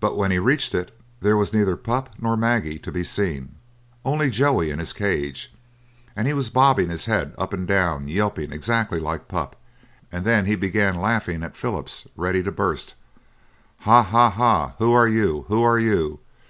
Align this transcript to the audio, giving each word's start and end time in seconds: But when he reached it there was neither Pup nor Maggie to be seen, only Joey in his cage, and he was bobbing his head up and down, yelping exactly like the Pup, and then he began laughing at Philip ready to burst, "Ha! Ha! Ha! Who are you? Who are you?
But 0.00 0.18
when 0.18 0.30
he 0.30 0.38
reached 0.38 0.74
it 0.74 0.94
there 1.22 1.34
was 1.34 1.54
neither 1.54 1.74
Pup 1.74 2.10
nor 2.20 2.36
Maggie 2.36 2.78
to 2.80 2.92
be 2.92 3.02
seen, 3.02 3.54
only 4.04 4.28
Joey 4.28 4.68
in 4.70 4.78
his 4.78 4.92
cage, 4.92 5.50
and 6.14 6.28
he 6.28 6.34
was 6.34 6.50
bobbing 6.50 6.90
his 6.90 7.06
head 7.06 7.34
up 7.38 7.54
and 7.54 7.66
down, 7.66 8.06
yelping 8.06 8.52
exactly 8.52 9.00
like 9.00 9.28
the 9.28 9.32
Pup, 9.32 9.56
and 10.12 10.26
then 10.26 10.44
he 10.44 10.56
began 10.56 10.94
laughing 10.96 11.42
at 11.42 11.56
Philip 11.56 11.88
ready 12.16 12.42
to 12.42 12.52
burst, 12.52 12.96
"Ha! 13.88 14.02
Ha! 14.02 14.28
Ha! 14.28 14.74
Who 14.76 14.92
are 14.92 15.08
you? 15.08 15.46
Who 15.48 15.62
are 15.62 15.78
you? 15.78 16.20